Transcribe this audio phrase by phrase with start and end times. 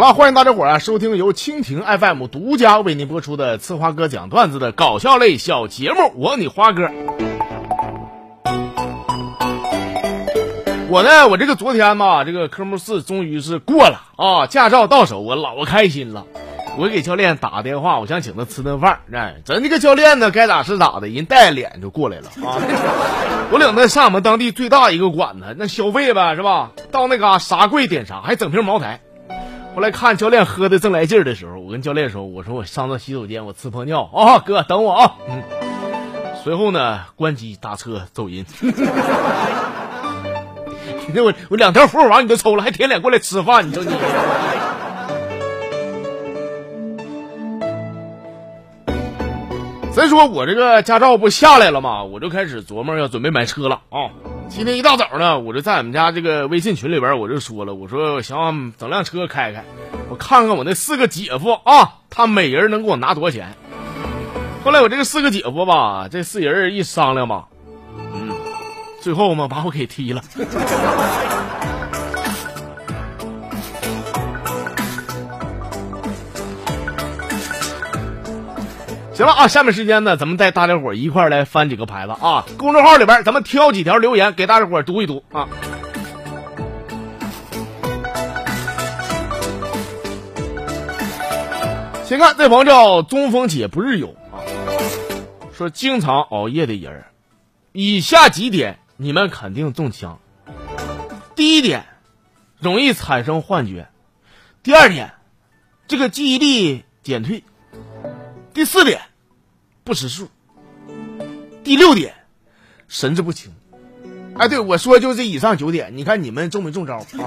[0.00, 6.88] 好了，欢迎大家伙啊收听由蜻蜓 FM 独家为您播出的《呲花哥讲段子》的搞笑类小节目，我你花哥。
[10.88, 16.24] 我呢，我这个昨天吧，这个科目四终于是过了啊，驾照到手，我老开心了。
[16.78, 19.00] 我给教练打个电话，我想请他吃顿饭。
[19.12, 22.56] 哎，咱这个教练呢，该咋是咋的，人带着脸就过来了啊。
[23.52, 26.70] 我领他上我们当地最大一个馆子，那消费呗，是吧？
[26.90, 28.98] 到那嘎啥贵点啥，还整瓶茅台。
[29.74, 35.42] 后来看教练喝的正来劲儿的时候，我跟教练说：“我说我上到洗手间，我吃泡尿啊，哥等我啊。”嗯。
[36.42, 38.44] 随后呢，关机打车走人。
[38.60, 38.72] 你
[41.14, 43.90] 这我我两条服务王你都抽了，还舔脸过来吃饭，你说你。
[49.92, 52.04] 再说我这个驾照不下来了吗？
[52.04, 54.10] 我就开始琢磨要准备买车了啊。
[54.50, 59.64] 今天一大早呢，我就在我们家这个微信群里边，我就说了，我说我想整辆车开开，
[60.10, 63.54] 我看看我那四个姐夫啊，他每人能给我拿多少钱。
[64.64, 67.46] 后来我这个四个姐夫吧，这四人一商量吧，
[67.96, 68.34] 嗯，
[69.00, 70.20] 最后嘛把我给踢了。
[79.20, 82.46] 行了啊，下面时间呢，咱们带大家伙一块来翻几个牌子啊。
[82.56, 85.46] 公众号里边，咱们挑几条留言给大家伙读一读啊。
[92.06, 94.40] 先看这朋友叫中风姐不日游啊，
[95.52, 97.04] 说经常熬夜的人，
[97.72, 100.18] 以下几点你们肯定中枪。
[101.34, 101.84] 第一点，
[102.58, 103.84] 容易产生幻觉；
[104.62, 105.12] 第二点，
[105.88, 107.42] 这个记忆力减退；
[108.54, 109.02] 第四点。
[109.90, 110.28] 不识数。
[111.64, 112.14] 第六点，
[112.86, 113.50] 神志不清。
[114.38, 117.26] 哎，对我说就这以上九点，你看你们中没中招 啊？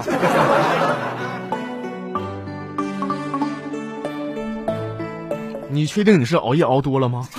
[5.68, 7.28] 你确定你是熬夜熬多了吗？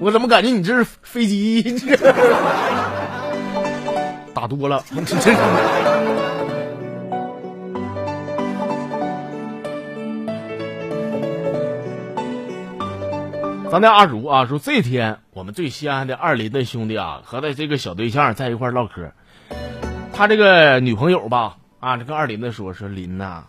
[0.00, 1.62] 我怎么感觉你这是飞机
[4.34, 4.84] 打多了？
[13.70, 19.12] 咱家阿如啊说，这天我们最心爱的二林的兄弟啊和他这个小对象在一块唠嗑，
[20.14, 23.44] 他这个女朋友吧啊，这跟二林子说说林呐，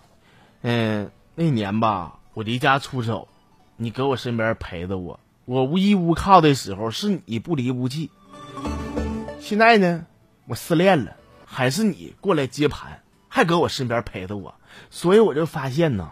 [0.62, 3.30] 嗯，那年吧我离家出走，
[3.78, 8.12] 你搁我身边陪着我，我无依无靠的时候是你不离不弃，
[9.40, 10.06] 现在呢
[10.48, 11.16] 我失恋了，
[11.46, 14.54] 还是你过来接盘，还搁我身边陪着我，
[14.90, 16.10] 所以我就发现呢，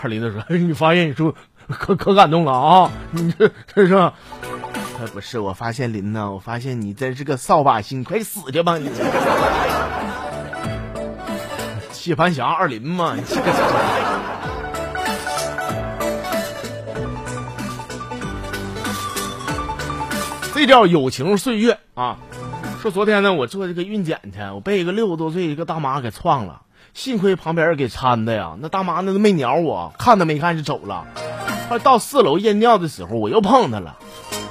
[0.00, 1.34] 二林子说， 你发现你说。
[1.68, 2.90] 可可感动了啊！
[3.10, 3.94] 你这这是？
[3.94, 8.90] 哎，不是，我发现林呐，我发现你真是个扫把星，快死去吧你！
[11.92, 13.14] 谢盘侠二林嘛，
[20.54, 22.16] 这叫友情岁月啊！
[22.80, 26.62] 说昨天呢，我做这个孕检去，我被一个六十多岁一个大妈给撞了，
[26.94, 31.06] 幸亏旁边人给搀的呀，那大妈那都没鸟我，看都没看就走了。
[31.68, 33.96] 快到四楼验尿的时候，我又碰他了。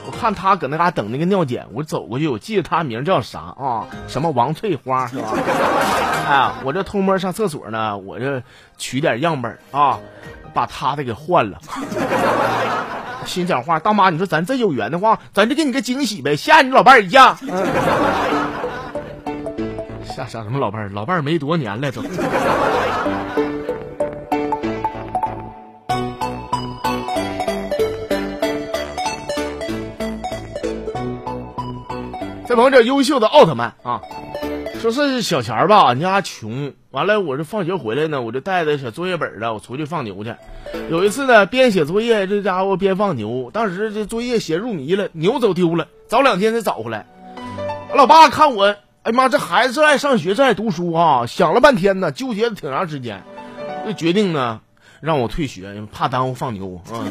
[0.05, 3.85] 我看他搁那嘎等那个尿检，我走过去，我记得他名叫啥啊？
[4.07, 5.33] 什么王翠花是吧？
[6.29, 8.41] 哎，我这偷摸上厕所呢，我这
[8.77, 9.99] 取点样本啊，
[10.53, 11.57] 把他的给换了。
[13.25, 17.35] 心讲话，大妈，你说咱这有缘的话，咱就给你个惊喜呗，吓你老伴儿一下。
[20.05, 20.89] 吓吓什么老伴儿？
[20.89, 22.01] 老伴儿没多年了都。
[32.47, 33.99] 这朋友叫优秀的奥特曼啊，
[34.79, 40.33] 说是小钱儿吧，俺家穷，完了我这放学回来呢，我就带着小作业本了，我出去放牛去。
[40.89, 47.05] 有一次呢，边写作业，这家伙边放牛，当时这作业写入迷了，牛走丢了，找两天才找回来。
[47.89, 48.73] 我老爸看我，
[49.03, 53.23] 哎妈，这孩子这爱上学，这爱读书啊，想了半天呢，纠结了挺长时间，
[53.85, 54.61] 就决定呢
[55.01, 57.03] 让我退学，怕耽误放牛啊。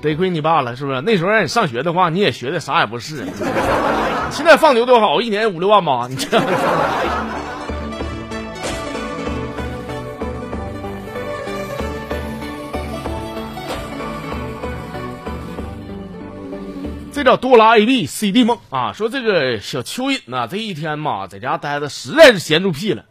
[0.00, 1.00] 得亏你爸了，是不是？
[1.00, 3.26] 那时候让你上学的话，你也学的啥也不是。
[4.30, 6.06] 现在放牛多好，一年五六万吧？
[6.08, 6.40] 你这。
[17.10, 18.92] 这叫多拉 A B C D 梦啊！
[18.92, 23.04] 说这个小蚯蚓呐，这一天嘛，在家待着实在是闲出屁了，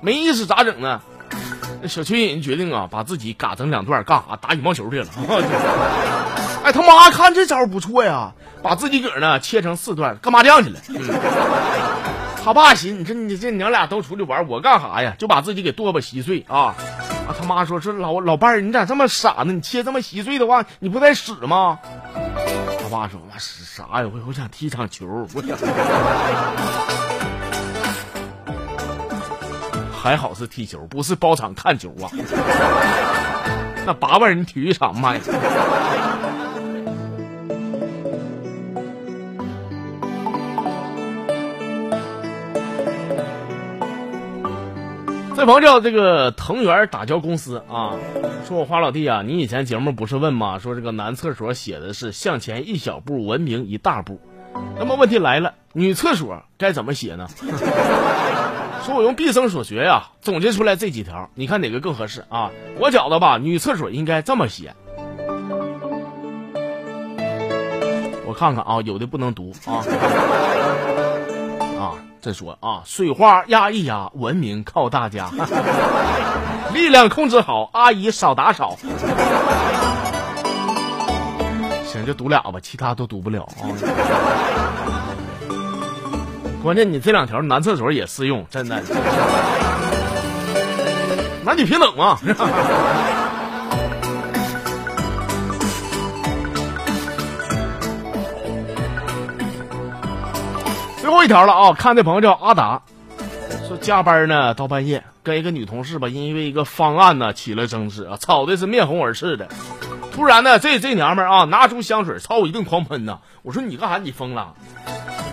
[0.00, 1.02] 没意思，咋整呢？
[1.88, 4.36] 小蚯蚓决定啊，把自己嘎成两段，干啥？
[4.36, 5.06] 打羽毛球去了。
[6.64, 8.32] 哎，他妈看这招不错呀，
[8.62, 10.78] 把自己个呢切成四段，干麻将去了。
[12.42, 15.14] 他爸寻，你说你这娘俩都出去玩，我干啥呀？
[15.18, 16.74] 就把自己给剁吧稀碎啊！
[17.26, 19.52] 啊，他妈说说老老伴儿，你咋这么傻呢？
[19.52, 21.78] 你切这么稀碎的话，你不得使吗？
[22.14, 24.10] 他爸说，我使啥呀？
[24.12, 25.56] 我我想踢场球，我想。
[30.04, 32.12] 还好是踢球，不是包场看球啊！
[33.86, 35.18] 那八万人体育场卖。
[45.34, 47.94] 这朋友叫这个藤原打胶公司啊，
[48.46, 50.58] 说我花老弟啊，你以前节目不是问吗？
[50.58, 54.20] 说这个男厕所写的是向前一小步，文明一大步。
[54.78, 57.26] 那么问题来了，女厕所该怎么写呢？
[58.84, 62.50] 说我用毕生所学呀，总结出来这几条，你看哪个更合适啊？
[62.78, 64.74] 我觉得吧，女厕所应该这么写。
[68.26, 69.80] 我看看啊，有的不能读啊。
[71.80, 75.30] 啊，再说啊，水花压一压，文明靠大家，
[76.74, 78.76] 力量控制好，阿姨少打扫。
[81.86, 83.64] 行，就读俩吧，其他都读不了啊。
[86.64, 88.80] 关键你这两条男厕所也适用，真的，
[91.44, 92.18] 男女平等嘛。
[101.02, 101.74] 最后一条了啊！
[101.74, 102.80] 看这朋友叫阿达，
[103.68, 109.46] 说加班呢到半夜，跟一个女同事吧，因为一个方案呢起了争执啊，吵的是面红耳赤的。
[110.14, 113.18] 突然呢，这这娘们啊拿出香水朝我一顿狂喷呐！
[113.42, 113.98] 我说你干啥？
[113.98, 114.54] 你疯了？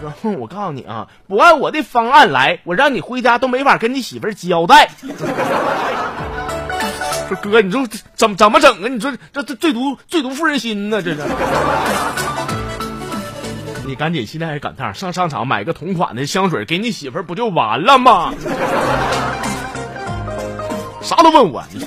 [0.03, 4.89] 我说哼，我告诉你啊，不按我的方案来，我让你回家都没法跟你媳妇交代。
[7.29, 8.87] 说哥，你说怎么怎么整啊？
[8.89, 11.03] 你说这这最毒最毒妇人心呢？
[11.03, 11.21] 这是。
[13.85, 18.33] 你赶紧现在赶趟上商场买个同款的香水给你媳妇儿不就完了吗？
[21.01, 21.85] 啥都问我，你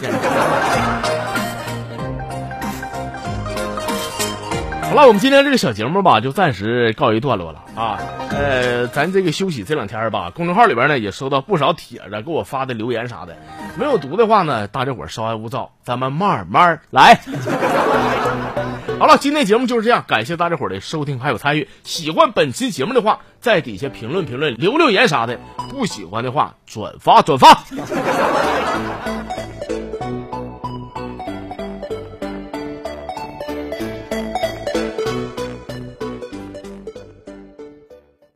[4.94, 7.99] 好了，我们今天这个小节目吧，就暂时告一段落了啊。
[8.31, 13.37] 呃，咱这个休息这两天吧，公众号里边呢也收到不少帖子，给我发的留言啥的，
[13.76, 17.19] 没有读的话呢，大家伙稍安勿躁，咱们慢慢来。
[19.00, 21.69] 好了，今天节目就是这样，感谢大家伙的收听还有参与。
[21.82, 25.38] 喜欢本期节目的话，在底下评论评论，留留言啥的；
[25.70, 27.64] 不喜欢的话，转发转发。